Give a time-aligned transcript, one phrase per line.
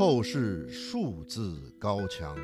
[0.00, 2.34] 透视数字高墙，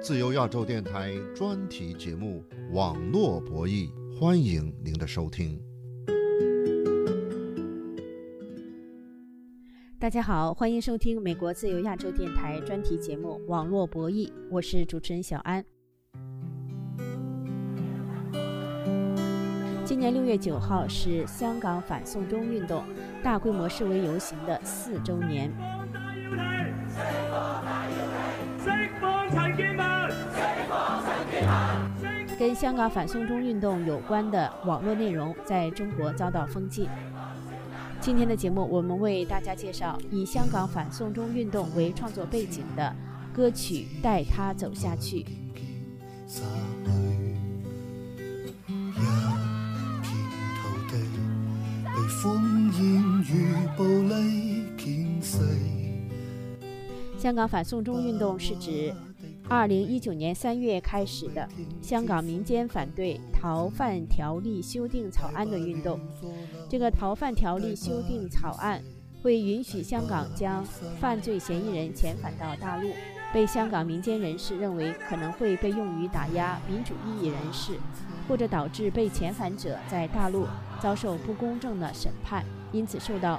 [0.00, 2.42] 自由亚洲电台专题节目
[2.74, 5.60] 《网络博弈》，欢迎您的收听。
[9.98, 15.62] 大家好，欢迎收听美国自由亚洲电台专题节目《网络博弈》，我是主持人小安。
[19.84, 22.82] 今年六月九号是香港反送中运动
[23.22, 25.52] 大规模示威游行的四周年。
[32.44, 36.86] 跟香港反送中运动有关的网络内容在中国遭到封禁。
[38.02, 42.94] 今天的节目，我们为大家介绍以香港反送中运动为创作背景的
[43.32, 45.24] 歌曲《带他走下去》。
[57.16, 58.92] 香港反送中运动是指
[59.48, 61.46] 2019年3月开始的
[61.82, 66.00] 香港民间反对逃犯条例修订草案的运动。
[66.68, 68.82] 这个逃犯条例修订草案
[69.22, 70.64] 会允许香港将
[70.98, 72.90] 犯罪嫌疑人遣返到大陆，
[73.32, 77.72] 被香港民间人士认为可能会被用于打压民主异议人士，
[78.26, 80.46] 或者导致被遣返者在大陆
[80.80, 83.38] 遭受不公正的审判，因此受到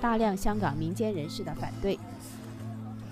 [0.00, 1.98] 大量香港民间人士的反对。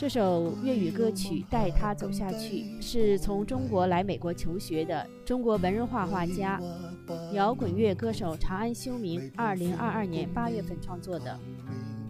[0.05, 6.61] 这首粤语歌曲《带他走下去》是从中国来美国求学的中国文人画画家、
[7.33, 11.41] 摇滚乐歌手长安修明二零二二年八月份创作的。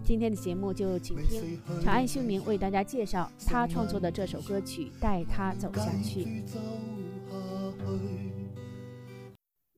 [0.02, 6.24] 今天的节目就请听长安修明为大家介绍他创作的这首歌曲《带他走下去》。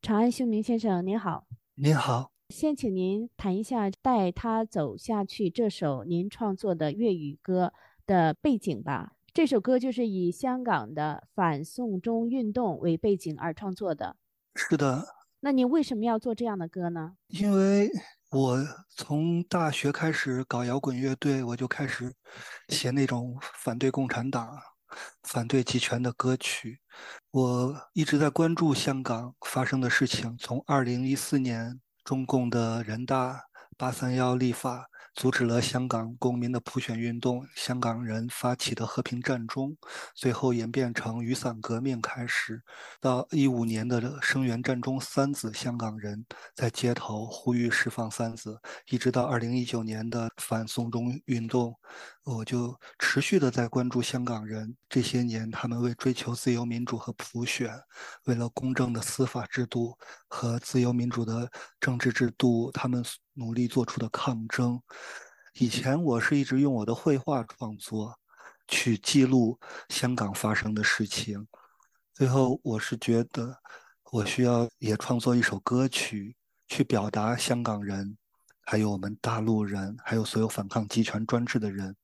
[0.00, 1.44] 长安修明先生，您好。
[1.74, 2.30] 您好。
[2.48, 7.74] 先请您谈一下《带他走下去》这首您创作的粤语歌。
[8.06, 14.16] 的背景吧，这首歌就是以香港的反送中运动为背景而创作的。
[14.54, 15.06] 是的。
[15.40, 17.16] 那你为什么要做这样的歌呢？
[17.28, 17.90] 因为
[18.30, 22.12] 我从大学开始搞摇滚乐队，我就开始
[22.68, 24.56] 写那种反对共产党、
[25.22, 26.80] 反对集权的歌曲。
[27.30, 33.42] 我一直在关注香港发生的事情，从二零一四年中共的人大
[33.76, 34.88] 八三幺立法。
[35.16, 39.74] 阻止了香港公民的普选运动，香港人发起的和平战中，
[40.14, 42.62] 最后演变成雨伞革命开始，
[43.00, 48.60] 到一五年的声援战中三子香港人在街头呼吁释放三子，
[48.90, 51.74] 一直到二零一九年的反送中运动，
[52.26, 57.72] 我就持续的在关注香港人这些年他们为追求自由民主和普选，
[58.24, 59.96] 为了公正的司法制度
[60.28, 61.48] 和自由民主的
[61.80, 63.02] 政治制度，他们。
[63.38, 64.80] 努力做出的抗争。
[65.52, 68.18] 以前我是一直用我的绘画创作
[68.66, 69.60] 去记录
[69.90, 71.46] 香港发生的事情，
[72.14, 73.58] 最后我是觉得
[74.10, 76.34] 我需要也创作一首歌曲，
[76.66, 78.16] 去表达香港人，
[78.68, 81.94] 还有我们大陆人，还有所有反抗集权专制的人，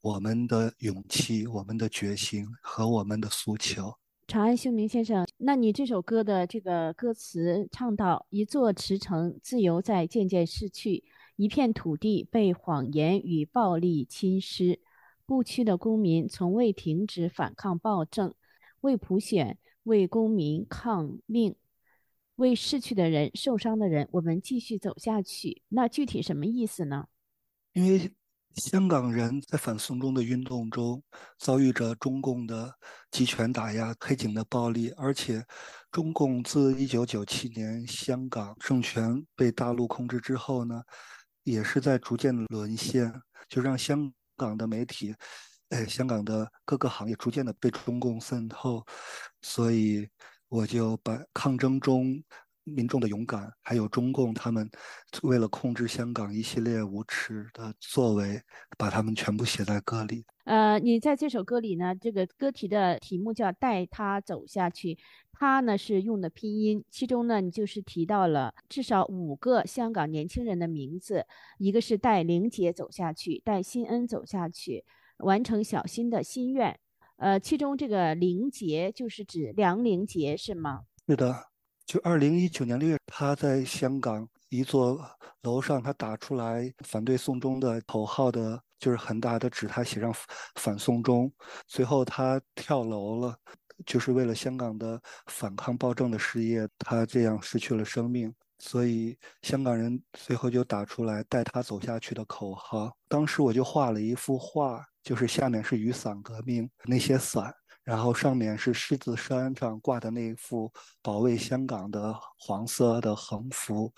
[0.00, 3.92] 我们的勇气、我们的决心和我们的诉求。
[4.28, 11.02] 长安修明先生，那你这首歌的这个歌词唱到：“一座池城，自由在渐渐逝去；
[11.34, 14.78] 一片土地被谎言与暴力侵蚀。
[15.26, 18.32] 不屈的公民从未停止反抗暴政，
[18.82, 21.56] 为普选，为公民抗命，
[22.36, 27.06] 为逝去的人、受伤的人，我们继续走下去。”那具体什么意思呢？
[27.72, 28.12] 因为。
[28.56, 31.02] 香港人在反送中的运动中
[31.40, 32.72] 遭遇着中共的
[33.10, 35.44] 集权打压、黑警的暴力，而且
[35.90, 40.80] 中共自1997年香港政权被大陆控制之后呢，
[41.42, 43.12] 也是在逐渐沦陷，
[43.48, 45.12] 就让香港的媒体、
[45.70, 48.86] 哎，香港的各个行业逐渐的被中共渗透，
[49.42, 50.08] 所以
[50.54, 52.22] 我就把抗争中。
[52.66, 54.70] 民众的勇敢，还有中共他们
[55.22, 58.40] 为了控制香港一系列无耻的作为，
[58.78, 60.24] 把他们全部写在歌里。
[60.44, 64.96] 呃，你在这首歌里呢，这个歌题的题目叫“带他走下去”，
[65.30, 71.26] 他呢是用的拼音，其中呢你就是提到了至少五个香港年轻人的名字，
[71.58, 74.86] 一个是带玲姐走下去，带新恩走下去，
[75.18, 76.78] 完成小新的心愿。
[77.16, 80.82] 呃，其中这个玲杰就是指梁灵杰是吗？
[81.08, 81.46] 是的。
[81.86, 84.98] 就二零一九年六月，他在香港一座
[85.42, 90.10] 楼上，他打出来反对送中的口号的，就是很大的纸，他写上
[90.54, 91.30] 反送中。
[91.68, 93.36] 随后他跳楼了，
[93.84, 98.34] 就是为了香港的反抗暴政的事业，他这样失去了生命。
[98.58, 102.96] 所以香港人随后就打出来带他走下去的口号。
[103.08, 107.54] 当时我就画了一幅画，就是下面是雨伞革命那些伞，
[107.84, 110.72] 然后上面是狮子山上挂的那幅
[111.02, 113.92] 保卫香港的黄色的横幅，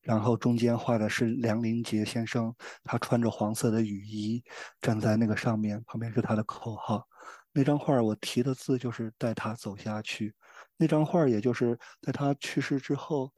[0.00, 4.42] 然后中间画的是梁凌杰先生，他穿着黄色的雨衣
[4.80, 7.06] 站在那个上面，旁边是他的口号。
[7.52, 10.34] 那张画我提的字就是带他走下去。
[10.78, 13.30] 那张画也就是在他去世之后，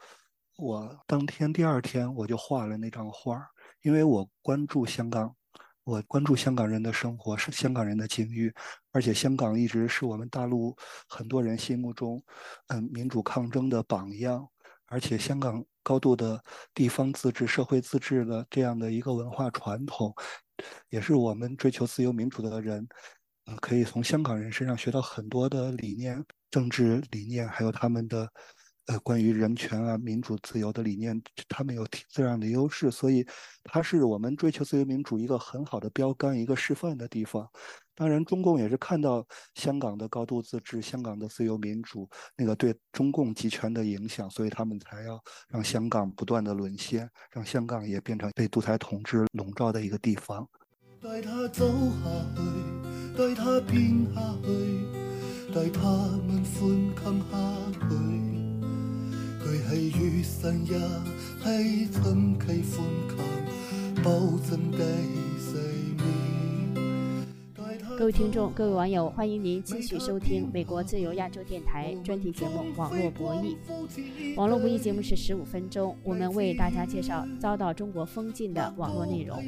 [0.57, 3.45] 我当天第二天我就画了那张画，
[3.83, 5.35] 因为我关注香港。
[5.89, 8.53] 我关注香港人的生活，是香港人的境遇，
[8.93, 10.77] 而且香港一直是我们大陆
[11.09, 12.23] 很多人心目中，
[12.67, 14.47] 嗯，民主抗争的榜样。
[14.89, 16.45] 而且香港高度的
[16.75, 20.15] 地方自治、社会自治的这样的一个文化传统，
[20.91, 22.87] 也是我们追求自由民主的人，
[23.47, 28.31] 嗯，可以从香港人身上学到很多的理念、政治理念，还有他们的。
[28.89, 33.23] 呃，关于人权啊、民主自由的理念，他们有这样的优势，所以
[33.63, 37.47] 它是我们追求自由民主一个很好的标杆、一个示范的地方。
[37.95, 39.27] 当然，中共也是看到
[39.57, 50.49] 香港的高度自治、香港的自由民主那个对中共集权的影响，所以他们才要让香港不断的沦陷，让香港也变成被独裁统治笼罩的一个地方。
[51.03, 55.83] 带他走下去，带他变下去，带他
[56.27, 57.37] 们欢襟下
[57.91, 58.18] 去。
[67.99, 73.57] 各位听众，各位网友，欢迎您继续收听美国自由亚洲电台专题节目《网络博弈》。
[74.37, 79.43] 网络博弈节目是十五分钟，我们为大家介绍遭到中国封禁的网络内容。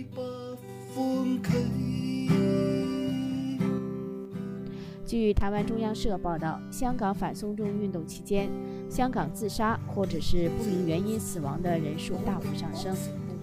[5.10, 8.48] 据台湾中央社报道，香港反送中运动期间，
[8.88, 12.94] 香港自杀或者是不明原因死亡的人数大幅上升。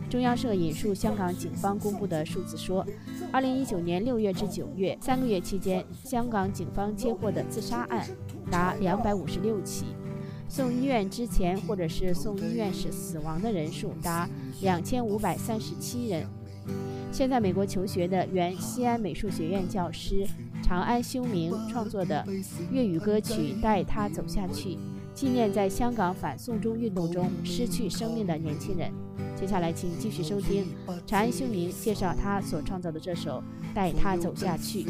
[0.09, 2.87] 中央社引述香港警方公布的数字说
[3.33, 8.07] ，2019年6月至9月三个月期间，香港警方接获的自杀案
[8.49, 9.87] 达256起，
[10.47, 14.29] 送医院之前或者是送医院时死亡的人数达
[14.61, 16.25] 2537人。
[17.11, 20.25] 现在美国求学的原西安美术学院教师。
[20.67, 22.25] 长安修明创作的
[22.73, 24.71] 粤语歌曲《带他走下去》，
[25.13, 28.91] 纪念在香港反送中运动中失去生命的年轻人。
[29.33, 30.67] 接下来，请继续收听
[31.05, 33.41] 长安修明介绍他所创造的这首
[33.73, 34.83] 《带他走下去》。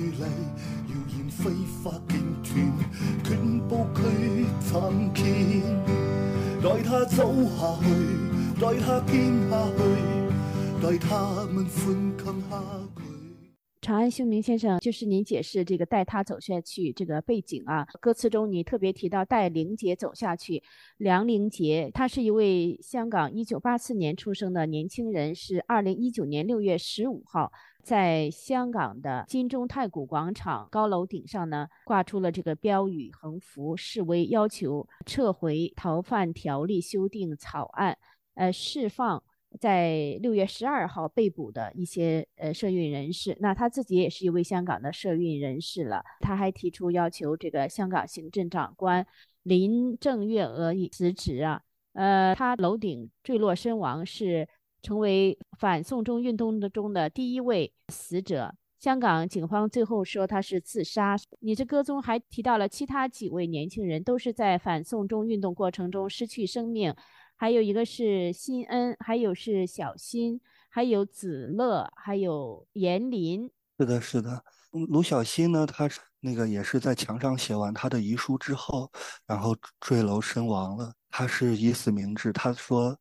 [13.88, 17.88] 长安修明先生，就是您解释这个带他走下去这个背景啊。
[18.02, 20.62] 歌词中你特别提到带玲姐走下去，
[20.98, 27.50] 梁玲杰他是一位香港一九八四年出生的年轻人，是二零一九年六月十五号
[27.82, 37.98] 在香港的金钟太古广场高楼顶上呢挂出了这个标语横幅示威，要求撤回逃犯条例修订草案，
[38.34, 39.24] 呃，释放。
[39.60, 46.04] 在六月十二号被捕的一些呃社运人士，那他自己也是一位香港的社运人士了。
[46.20, 49.06] 他还提出要求这个香港行政长官
[49.44, 51.62] 林郑月娥辞职啊。
[51.94, 54.48] 呃，他楼顶坠落身亡，是
[54.84, 58.54] 成为反送中运动的中的第一位死者。
[58.78, 61.16] 香港警方最后说他是自杀。
[61.40, 66.94] 你这歌中还提到了其他几位年轻人，都是在反送中运动过程中失去生命。
[67.40, 73.52] 还有一个是新恩，还有是小新，还有子乐，还有严林。
[73.80, 74.44] 是的，是的。
[74.72, 75.88] 卢小新呢，他
[76.20, 78.92] 那个也是在墙上写完他的遗书之后，
[79.28, 80.92] 然后坠楼身亡了。
[81.12, 82.98] 他是以死明志，他说：“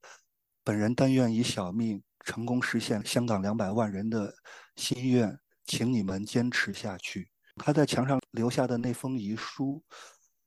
[0.62, 4.34] 本人但愿以小命成功实现香港两百万人的
[4.76, 9.82] 心愿，请你们坚持下去。”他在墙上留下的那封遗书，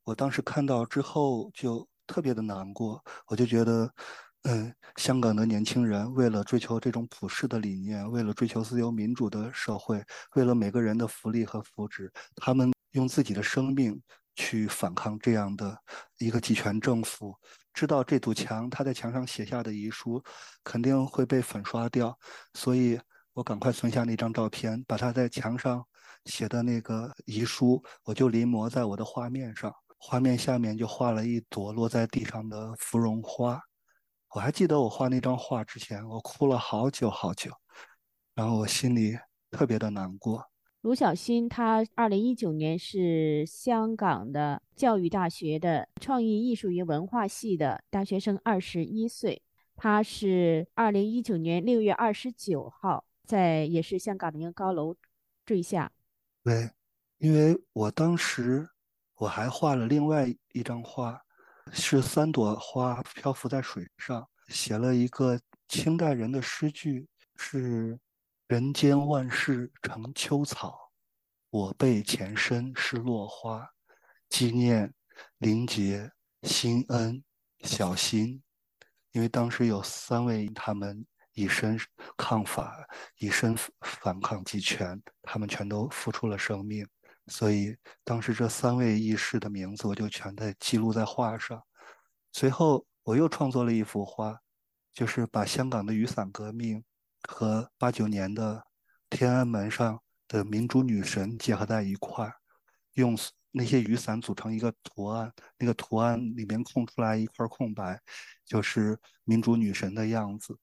[0.04, 1.89] 我当时看到之后就。
[2.10, 3.94] 特别的难过，我就觉得，
[4.42, 14.02] 嗯，香港的年轻人为了追求这种普世的理念，为了追求自由民主的社会，为了每个人的福利和福祉，他们用自己的生命
[14.36, 15.78] 去反抗这样的
[16.18, 17.36] 一个集权政府。
[17.72, 20.22] 知道这堵墙，他在墙上写下的遗书
[20.64, 22.18] 肯定会被粉刷掉，
[22.56, 23.00] 所以
[23.34, 25.86] 我赶快存下那张照片，把他在墙上
[26.26, 29.72] 写的那个遗书，我就临摹在我的画面上。
[30.02, 33.62] 画面下面就画了一朵落在地上的芙蓉花，
[34.34, 37.52] 我还记得我画那张画之前，我哭了好久好久，
[38.34, 39.18] 然后我心里
[39.52, 40.50] 特别的难过。
[40.82, 49.44] 卢小新，他二零一九年是香港的教育大学的创意艺术与文化系的大学生，二十一岁。
[49.76, 54.96] 他是二零一九年六月二十九号在也是香港的一个高楼。
[55.46, 55.92] 坠下。
[56.44, 56.70] 对，
[57.18, 58.70] 因为我当时
[59.20, 61.22] 我还画了另外一张画，
[61.74, 68.00] 是三朵花漂浮在水上，写了一个清代人的诗句，是
[68.48, 70.90] “人间万事成秋草，
[71.50, 73.70] 我辈前身是落花”，
[74.30, 74.94] 纪念
[75.40, 76.10] 林杰、
[76.44, 77.22] 辛恩、
[77.60, 78.42] 小新，
[79.12, 81.06] 因为当时有三位他们。
[81.34, 81.80] 以身
[82.18, 82.86] 抗法，
[83.20, 86.86] 以身反抗集权，他们全都付出了生命。
[87.30, 91.62] 所以当时这三位义士的名字，我就全在记录在画上。
[92.32, 94.40] 随后我又创作了一幅画，
[94.92, 96.84] 就是把香港的雨伞革命
[97.28, 98.66] 和八九年的
[99.10, 102.36] 天安门上的民主女神结合在一块儿，
[102.94, 103.18] 用
[103.52, 108.00] 那些雨伞组成一个图案，那个图案里面空出来一块空白，
[108.46, 110.58] 就是民主女神的样子。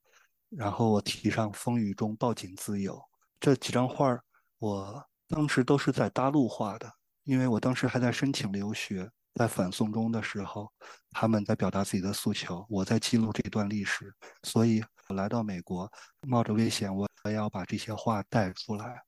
[0.51, 3.03] 然后我提上“风雨中抱紧自由”
[3.41, 4.21] 这几张画，
[4.59, 6.93] 我当时都是在大陆画的，
[7.25, 10.73] 因为我当时还在申请留学，在反送中的时候，
[11.11, 15.91] 他们在表达自己的诉求，我在记录这段历史，所以我来到美国，
[16.27, 19.03] 冒着危险，我也要把这些画带出来。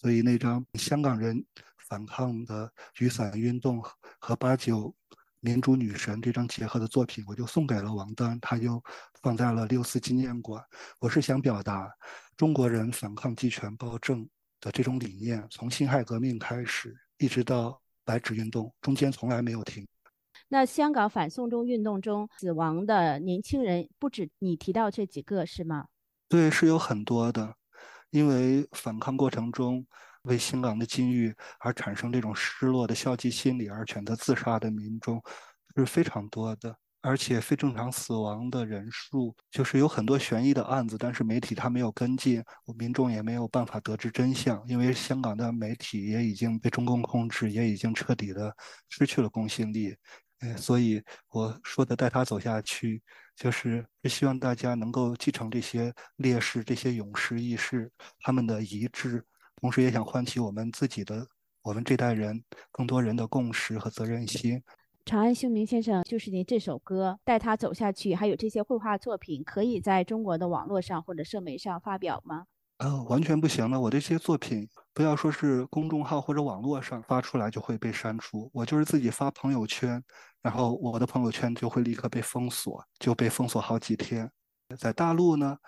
[0.00, 1.44] 所以那张香港人
[1.88, 3.82] 反抗的雨伞运动
[4.18, 4.94] 和八九。
[5.40, 8.82] 民主女神这张结合的作品，我就送给了王丹，他就
[9.20, 10.64] 放在了六四纪念馆。
[11.00, 11.86] 我是想表达
[12.34, 14.26] 中国人反抗集权暴政
[14.64, 19.86] 的这种理念，从辛亥革命开始，一直到白纸运动，中间从来没有停。
[20.48, 25.88] 那香港反送中运动中死亡的年轻人不止你提到这几个，是吗？
[26.28, 27.54] 对，是有很多的，
[28.08, 29.86] 因为反抗过程中。
[30.24, 35.22] 为香港的境遇而产生这种失落的消极心理而选择自杀的民众
[35.76, 42.42] 是非常多的，而且非正常死亡的人数就是有很多悬疑的案子，但是媒体他没有跟进，
[42.78, 48.56] 民众也没有办法得知真相，因为香港的媒体也已经被中共控制，也已经彻底的
[48.88, 49.94] 失去了公信力。
[50.38, 53.02] 哎，所以我说的带他走下去，
[53.36, 59.22] 就是希望大家能够继承这些烈士、这些勇士义士他们的遗志。
[59.60, 61.26] 同时也想唤起我们自己的、
[61.60, 62.42] 我们这代人
[62.72, 64.62] 更多人的共识和责任心。
[65.04, 72.46] 长安修明先生，就是您这首歌带他走下去，还有这些绘画作品，可以在中国的网络上或者社媒上发表吗？
[72.78, 73.78] 啊，完全不行了！
[73.78, 80.02] 我这些作品，不要说是公众号或者网络上发出来就会被删除，我就是自己发朋友圈，
[80.40, 84.30] 然后我的朋友圈就会立刻被封锁，就被封锁好几天。
[84.78, 85.58] 在大陆呢？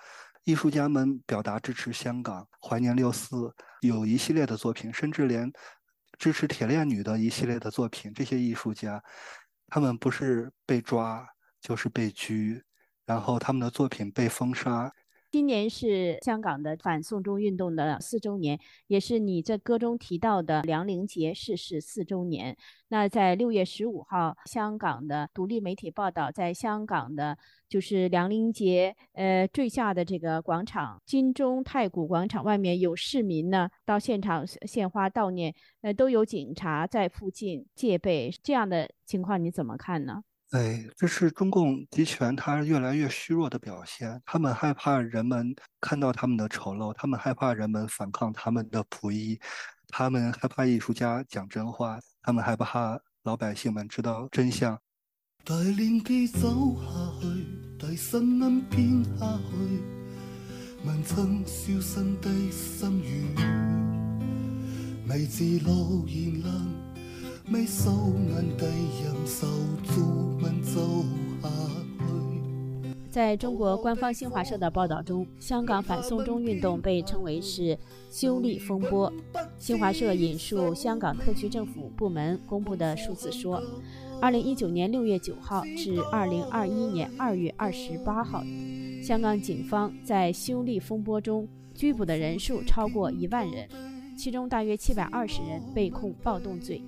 [0.44, 5.52] 艺术家们表达支持香港、怀念六四，有一系列的作品，甚至连
[6.18, 8.12] 支持铁链女的一系列的作品。
[8.12, 9.02] 这些艺术家，
[9.68, 11.26] 他们不是被抓，
[11.60, 12.62] 就是被拘，
[13.04, 14.92] 然后他们的作品被封杀。
[15.36, 22.56] 今年是香港的反送中运动的四周年，也是你这歌中提到的梁凌杰逝世四周年。
[22.88, 27.36] 那在六月十五号，香港的独立媒体报道，在香港的
[27.68, 40.22] 就是梁凌杰呃坠下的这个广场金钟太古广场外面有市民呢到现场献花悼念，呃都有警察在附近戒备，这样的情况你怎么看呢？
[40.52, 44.22] 哎，这是中共集权它越来越虚弱的表现。
[44.24, 49.40] 他们害怕人们看到他们的丑陋，他们害怕人们反抗他们的仆役，
[49.88, 54.80] 他们害怕艺术家讲真话，他们害怕老百姓们知道真相。
[55.44, 56.86] 大年纪走下
[57.20, 57.26] 去，
[57.76, 59.82] 大声音变下去，
[60.84, 63.34] 问曾消失的心愿，
[65.08, 65.26] 未
[73.08, 77.78] 在中国官方新华社的报道中，香港反送中运动被称为是
[78.10, 79.12] “修例风波”。
[79.58, 83.62] 新华社引述香港特区政府部门公布的数字说，
[84.20, 88.42] 二零一九年六月九号至二零二一年二月二十八号，
[89.00, 93.85] 香港警方在修例风波中拘捕的人数超过一万人。
[94.16, 96.82] 其中大约七百二十人被控暴动罪。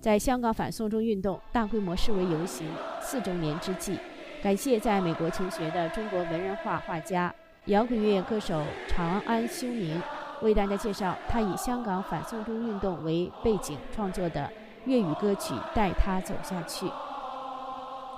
[0.00, 2.68] 在香港反送中运动大规模示威游行
[3.00, 3.96] 四周年之际，
[4.42, 7.34] 感谢在美国求学的中国文人画画家、
[7.66, 10.00] 摇滚乐歌手长安修明，
[10.42, 14.48] 为大家介绍他以香港反送中运动为背景创作的
[14.84, 16.86] 粤语歌曲《带他走下去》。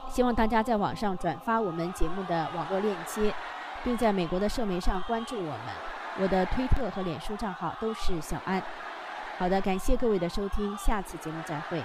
[0.08, 3.32] 希望大家在网上转发我们节目的网络链接，
[3.84, 5.60] 并在美国的社媒上关注我们。
[6.20, 8.60] 我的推特和脸书账号都是小安。
[9.38, 11.80] 好的，感谢各位的收听，下次节目再会。